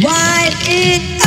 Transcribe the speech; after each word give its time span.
What 0.00 0.68
is 0.68 1.17